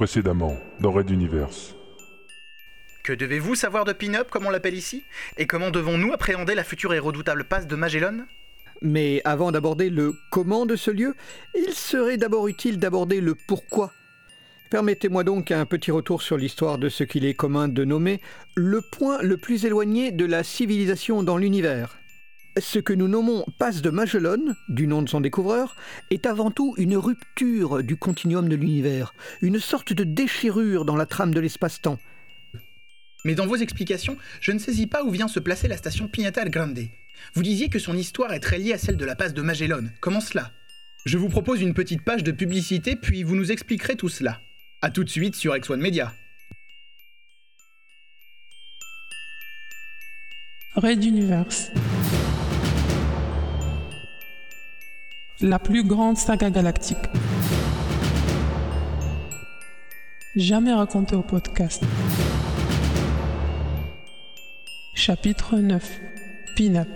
[0.00, 1.74] Précédemment, dans Red Universe.
[3.04, 5.04] Que devez-vous savoir de Pin-Up, comme on l'appelle ici?
[5.36, 8.24] Et comment devons-nous appréhender la future et redoutable passe de Magellan?
[8.80, 11.14] Mais avant d'aborder le comment de ce lieu,
[11.54, 13.92] il serait d'abord utile d'aborder le pourquoi.
[14.70, 18.22] Permettez-moi donc un petit retour sur l'histoire de ce qu'il est commun de nommer
[18.54, 21.99] le point le plus éloigné de la civilisation dans l'univers.
[22.60, 25.76] Ce que nous nommons passe de Magellan, du nom de son découvreur,
[26.10, 31.06] est avant tout une rupture du continuum de l'univers, une sorte de déchirure dans la
[31.06, 31.98] trame de l'espace-temps.
[33.24, 36.44] Mais dans vos explications, je ne saisis pas où vient se placer la station Pignata
[36.50, 36.80] Grande.
[37.34, 39.84] Vous disiez que son histoire est très liée à celle de la passe de Magellan.
[40.00, 40.52] Comment cela?
[41.06, 44.40] Je vous propose une petite page de publicité, puis vous nous expliquerez tout cela.
[44.82, 46.12] A tout de suite sur X1 Media.
[50.76, 51.70] Red Universe.
[55.42, 56.98] La plus grande saga galactique.
[60.36, 61.82] Jamais racontée au podcast.
[64.94, 66.00] Chapitre 9.
[66.58, 66.88] Pin-up.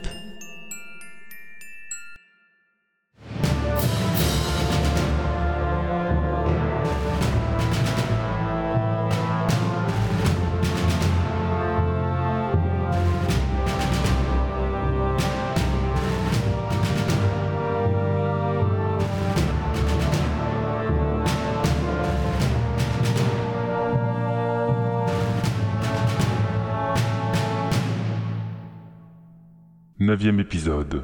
[30.05, 31.03] Neuvième épisode.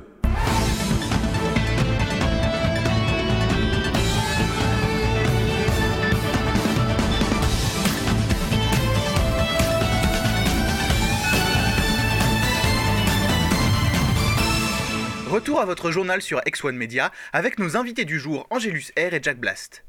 [15.31, 19.21] Retour à votre journal sur X1 Media avec nos invités du jour Angelus R et
[19.23, 19.83] Jack Blast.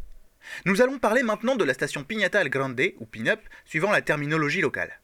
[0.66, 4.62] Nous allons parler maintenant de la station Pignata al Grande, ou Pin-Up, suivant la terminologie
[4.62, 5.01] locale.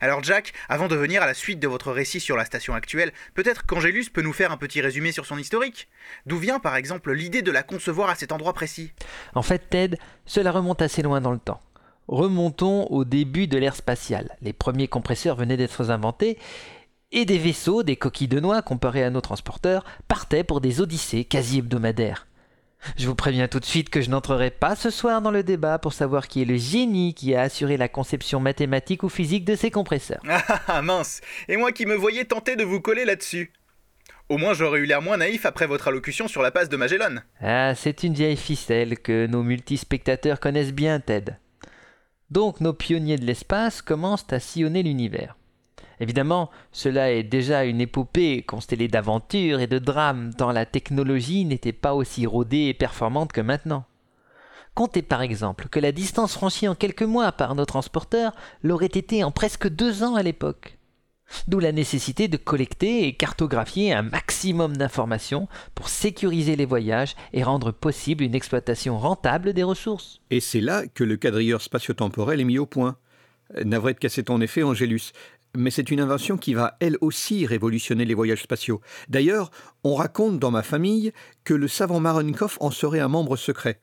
[0.00, 3.12] Alors Jack, avant de venir à la suite de votre récit sur la station actuelle,
[3.34, 5.88] peut-être qu'Angelus peut nous faire un petit résumé sur son historique
[6.26, 8.92] D'où vient par exemple l'idée de la concevoir à cet endroit précis?
[9.34, 11.60] En fait, Ted, cela remonte assez loin dans le temps.
[12.08, 14.36] Remontons au début de l'ère spatiale.
[14.42, 16.38] Les premiers compresseurs venaient d'être inventés
[17.12, 21.24] et des vaisseaux, des coquilles de noix comparés à nos transporteurs, partaient pour des odyssées
[21.24, 22.26] quasi hebdomadaires.
[22.96, 25.78] Je vous préviens tout de suite que je n'entrerai pas ce soir dans le débat
[25.78, 29.56] pour savoir qui est le génie qui a assuré la conception mathématique ou physique de
[29.56, 30.22] ces compresseurs.
[30.28, 33.52] Ah ah mince Et moi qui me voyais tenter de vous coller là-dessus
[34.28, 37.16] Au moins j'aurais eu l'air moins naïf après votre allocution sur la passe de Magellan.
[37.40, 41.36] Ah, c'est une vieille ficelle que nos multispectateurs connaissent bien, Ted.
[42.30, 45.36] Donc nos pionniers de l'espace commencent à sillonner l'univers.
[46.00, 51.72] Évidemment, cela est déjà une épopée constellée d'aventures et de drames, tant la technologie n'était
[51.72, 53.84] pas aussi rodée et performante que maintenant.
[54.74, 58.32] Comptez par exemple que la distance franchie en quelques mois par nos transporteurs
[58.62, 60.78] l'aurait été en presque deux ans à l'époque.
[61.48, 67.42] D'où la nécessité de collecter et cartographier un maximum d'informations pour sécuriser les voyages et
[67.42, 70.20] rendre possible une exploitation rentable des ressources.
[70.30, 72.96] Et c'est là que le quadrilleur spatio-temporel est mis au point.
[73.64, 75.12] Navré de casser ton effet, Angélus,
[75.56, 78.80] mais c'est une invention qui va elle aussi révolutionner les voyages spatiaux.
[79.08, 79.50] D'ailleurs,
[79.82, 81.12] on raconte dans ma famille
[81.44, 83.80] que le savant Marenkov en serait un membre secret.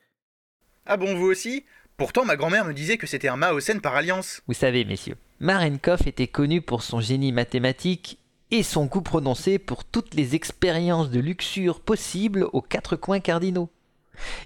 [0.86, 1.64] Ah bon, vous aussi?
[1.96, 4.42] Pourtant, ma grand-mère me disait que c'était un Mahosen par alliance.
[4.48, 8.18] Vous savez, messieurs, Marenkov était connu pour son génie mathématique
[8.50, 13.70] et son goût prononcé pour toutes les expériences de luxure possibles aux quatre coins cardinaux.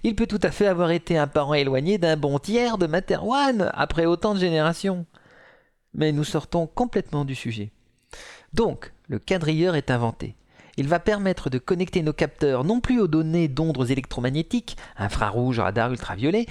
[0.05, 3.71] Il peut tout à fait avoir été un parent éloigné d'un bon tiers de Materwan
[3.75, 5.07] après autant de générations
[5.97, 7.73] mais nous sortons complètement du sujet.
[8.53, 10.37] Donc, le quadrilleur est inventé.
[10.77, 15.91] Il va permettre de connecter nos capteurs non plus aux données d'ondes électromagnétiques, infrarouges, radar,
[15.91, 16.47] ultraviolet,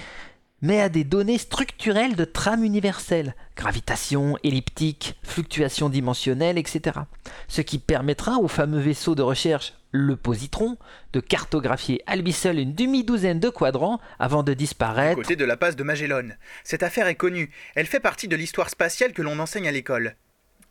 [0.61, 6.99] mais à des données structurelles de trame universelle, gravitation, elliptique, fluctuation dimensionnelle, etc.
[7.47, 10.77] Ce qui permettra au fameux vaisseau de recherche le positron,
[11.13, 15.15] de cartographier à lui seul une demi-douzaine de quadrants avant de disparaître.
[15.15, 16.29] Côté de la passe de Magellan.
[16.63, 17.49] Cette affaire est connue.
[17.75, 20.15] Elle fait partie de l'histoire spatiale que l'on enseigne à l'école.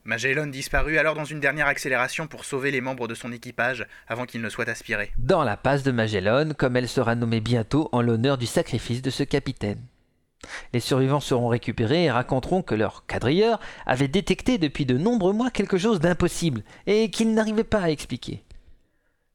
[0.06, 4.26] Magellan disparut alors dans une dernière accélération pour sauver les membres de son équipage avant
[4.26, 5.10] qu'ils ne soient aspirés.
[5.16, 9.08] Dans la passe de Magellan, comme elle sera nommée bientôt en l'honneur du sacrifice de
[9.08, 9.80] ce capitaine.
[10.74, 15.50] Les survivants seront récupérés et raconteront que leur quadrilleur avait détecté depuis de nombreux mois
[15.50, 18.44] quelque chose d'impossible et qu'ils n'arrivaient pas à expliquer.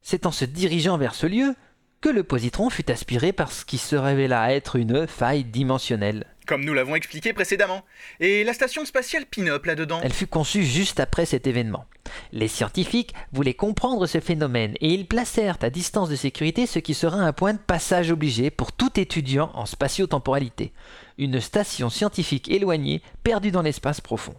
[0.02, 1.56] C'est en se dirigeant vers ce lieu
[2.00, 6.26] que le positron fut aspiré par ce qui se révéla être une faille dimensionnelle.
[6.50, 7.84] Comme nous l'avons expliqué précédemment.
[8.18, 11.84] Et la station spatiale Pinop là-dedans Elle fut conçue juste après cet événement.
[12.32, 16.92] Les scientifiques voulaient comprendre ce phénomène et ils placèrent à distance de sécurité ce qui
[16.92, 20.72] sera un point de passage obligé pour tout étudiant en spatio-temporalité,
[21.18, 24.34] une station scientifique éloignée perdue dans l'espace profond.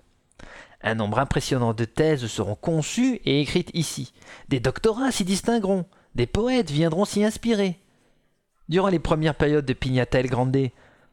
[0.83, 4.11] Un nombre impressionnant de thèses seront conçues et écrites ici.
[4.49, 5.85] Des doctorats s'y distingueront.
[6.15, 7.79] Des poètes viendront s'y inspirer.
[8.67, 10.71] Durant les premières périodes de Pignata El Grande,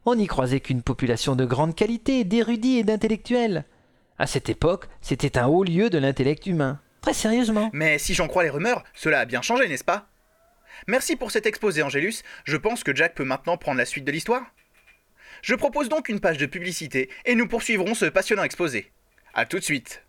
[0.09, 3.65] on n'y croisait qu'une population de grande qualité, d'érudits et d'intellectuels.
[4.17, 6.79] À cette époque, c'était un haut lieu de l'intellect humain.
[7.01, 7.69] Très sérieusement.
[7.73, 10.07] Mais si j'en crois les rumeurs, cela a bien changé, n'est-ce pas?
[10.87, 12.23] Merci pour cet exposé, Angélus.
[12.43, 14.43] Je pense que Jack peut maintenant prendre la suite de l'histoire.
[15.43, 18.91] Je propose donc une page de publicité et nous poursuivrons ce passionnant exposé.
[19.35, 20.03] A tout de suite.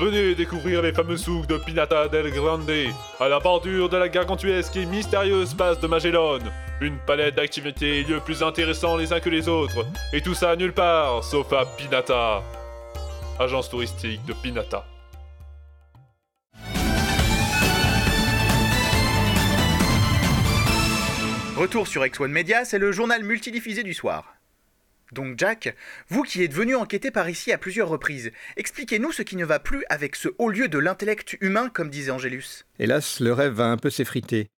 [0.00, 2.72] Venez découvrir les fameux souks de Pinata del Grande,
[3.20, 6.38] à la bordure de la gargantuesque et mystérieuse passe de Magellan.
[6.80, 10.56] Une palette d'activités et lieux plus intéressants les uns que les autres, et tout ça
[10.56, 12.42] nulle part, sauf à Pinata.
[13.38, 14.86] Agence touristique de Pinata.
[21.58, 24.39] Retour sur X1 Media, c'est le journal multidiffusé du soir.
[25.12, 25.76] Donc Jack,
[26.08, 29.58] vous qui êtes venu enquêter par ici à plusieurs reprises, expliquez-nous ce qui ne va
[29.58, 32.64] plus avec ce haut lieu de l'intellect humain, comme disait Angélus.
[32.78, 34.48] Hélas, le rêve va un peu s'effriter.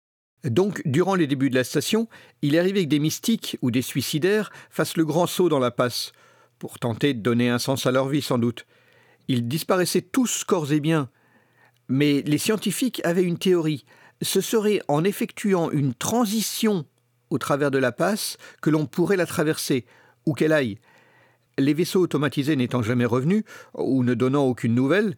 [0.44, 2.08] Donc, durant les débuts de la station,
[2.42, 6.12] il arrivé que des mystiques ou des suicidaires fassent le grand saut dans la passe,
[6.58, 8.66] pour tenter de donner un sens à leur vie sans doute.
[9.28, 11.08] Ils disparaissaient tous corps et biens.
[11.88, 13.84] Mais les scientifiques avaient une théorie.
[14.20, 16.86] Ce serait en effectuant une transition
[17.30, 19.86] au travers de la passe que l'on pourrait la traverser,
[20.26, 20.78] où qu'elle aille.
[21.58, 25.16] Les vaisseaux automatisés n'étant jamais revenus, ou ne donnant aucune nouvelle,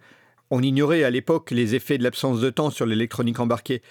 [0.51, 3.83] on ignorait à l'époque les effets de l'absence de temps sur l'électronique embarquée.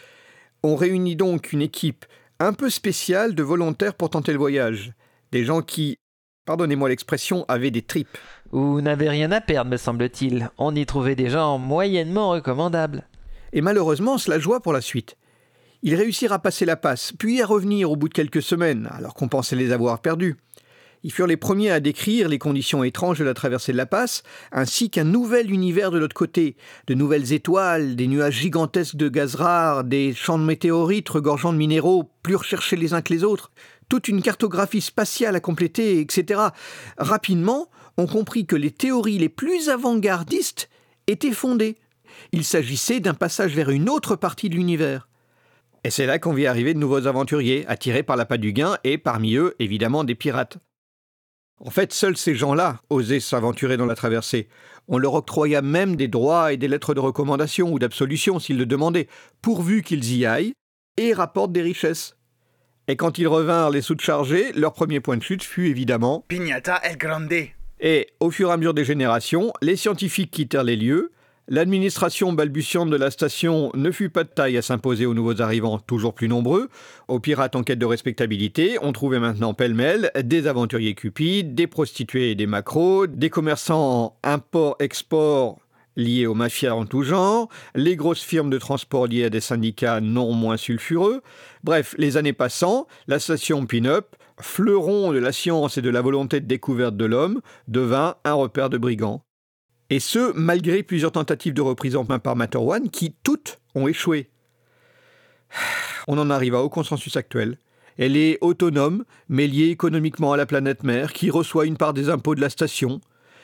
[0.62, 2.06] On réunit donc une équipe
[2.40, 4.94] un peu spéciale de volontaires pour tenter le voyage.
[5.32, 5.98] Des gens qui,
[6.46, 8.18] pardonnez-moi l'expression, avaient des tripes.
[8.52, 10.50] Ou n'avaient rien à perdre, me semble-t-il.
[10.58, 13.08] On y trouvait des gens moyennement recommandables.
[13.52, 15.18] Et malheureusement, cela joua pour la suite.
[15.82, 19.14] Ils réussirent à passer la passe, puis à revenir au bout de quelques semaines, alors
[19.16, 20.38] qu'on pensait les avoir perdus.
[21.04, 24.24] Ils furent les premiers à décrire les conditions étranges de la traversée de la passe,
[24.54, 26.56] ainsi qu'un nouvel univers de l'autre côté,
[26.88, 31.58] de nouvelles étoiles, des nuages gigantesques de gaz rares, des champs de météorites regorgeant de
[31.58, 33.52] minéraux plus recherchés les uns que les autres,
[33.90, 36.40] toute une cartographie spatiale à compléter, etc.
[36.98, 40.70] Rapidement, on comprit que les théories les plus avant-gardistes
[41.08, 41.76] étaient fondées.
[42.32, 45.10] Il s'agissait d'un passage vers une autre partie de l'univers.
[45.84, 48.78] Et c'est là qu'on vit arriver de nouveaux aventuriers, attirés par la l'appât du gain,
[48.86, 50.60] et parmi eux, évidemment, des pirates.
[51.60, 54.48] En fait, seuls ces gens-là osaient s'aventurer dans la traversée.
[54.88, 58.66] On leur octroya même des droits et des lettres de recommandation ou d'absolution s'ils le
[58.66, 59.08] demandaient,
[59.42, 60.54] pourvu qu'ils y aillent
[60.98, 62.18] et rapportent des richesses.
[62.88, 66.82] Et quand ils revinrent les sous chargés, leur premier point de chute fut évidemment Pignata
[66.84, 67.34] El Grande.
[67.80, 71.12] Et au fur et à mesure des générations, les scientifiques quittèrent les lieux,
[71.50, 75.78] L'administration balbutiante de la station ne fut pas de taille à s'imposer aux nouveaux arrivants
[75.78, 76.70] toujours plus nombreux.
[77.10, 82.32] Aux pirates en quête de respectabilité, on trouvait maintenant pêle-mêle des aventuriers cupides, des prostituées
[82.32, 85.60] et des macros, des commerçants import-export
[85.98, 90.00] liés aux mafias en tout genre, les grosses firmes de transport liées à des syndicats
[90.00, 91.22] non moins sulfureux.
[91.66, 96.40] Bref, les années passant, la station Pin-Up, fleuron de la science et de la volonté
[96.40, 99.24] de découverte de l'homme, devint un repère de brigands.
[99.94, 104.32] Et ce, malgré plusieurs tentatives de reprise en main par One qui toutes ont échoué.
[106.08, 107.60] On en arriva au consensus actuel.
[108.00, 112.10] Elle est autonome, mais liée économiquement à la planète mère, qui reçoit une part des
[112.10, 113.02] impôts de la station.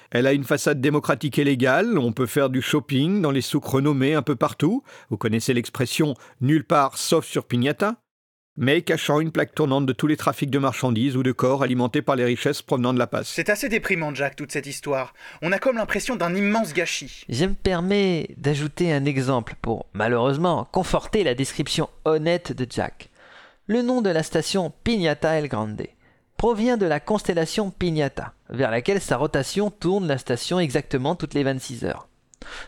[0.09, 3.67] Elle a une façade démocratique et légale, on peut faire du shopping dans les souks
[3.67, 4.81] renommés un peu partout.
[5.11, 8.01] Vous connaissez l'expression nulle part sauf sur Pignata
[8.59, 12.01] mais cachant une plaque tournante de tous les trafics de marchandises ou de corps alimentés
[12.01, 13.29] par les richesses provenant de la passe.
[13.29, 15.13] C'est assez déprimant, Jack, toute cette histoire.
[15.41, 17.23] On a comme l'impression d'un immense gâchis.
[17.29, 23.09] Je me permets d'ajouter un exemple pour, malheureusement, conforter la description honnête de Jack.
[23.67, 25.87] Le nom de la station Pignata El Grande
[26.35, 31.43] provient de la constellation Pignata, vers laquelle sa rotation tourne la station exactement toutes les
[31.43, 32.09] 26 heures.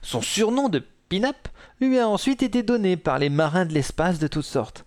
[0.01, 1.49] Son surnom de Pinap
[1.81, 4.85] lui a ensuite été donné par les marins de l'espace de toutes sortes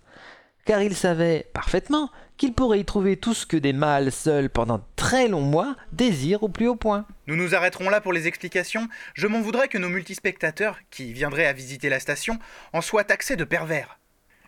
[0.65, 4.85] car il savait parfaitement qu'il pourrait y trouver tout ce que des mâles seuls pendant
[4.95, 7.05] très longs mois désirent au plus haut point.
[7.27, 8.89] Nous nous arrêterons là pour les explications.
[9.13, 12.39] Je m'en voudrais que nos multispectateurs, qui viendraient à visiter la station,
[12.73, 13.99] en soient taxés de pervers.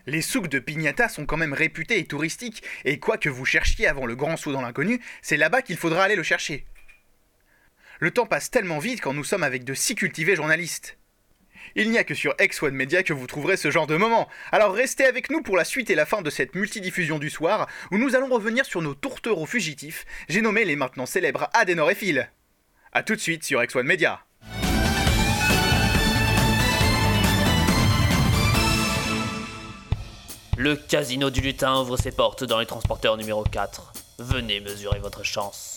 [0.06, 3.86] Les souks de Pignata sont quand même réputés et touristiques, et quoi que vous cherchiez
[3.86, 6.66] avant le grand saut dans l'inconnu, c'est là-bas qu'il faudra aller le chercher.
[8.00, 10.97] Le temps passe tellement vite quand nous sommes avec de si cultivés journalistes.
[11.74, 14.28] Il n'y a que sur X1 Media que vous trouverez ce genre de moment.
[14.52, 17.68] Alors restez avec nous pour la suite et la fin de cette multidiffusion du soir,
[17.90, 21.94] où nous allons revenir sur nos tourtereaux fugitifs, j'ai nommé les maintenant célèbres Adenor et
[21.94, 22.30] Phil.
[22.92, 24.20] A tout de suite sur X1 Media.
[30.56, 33.92] Le casino du lutin ouvre ses portes dans les transporteurs numéro 4.
[34.18, 35.76] Venez mesurer votre chance.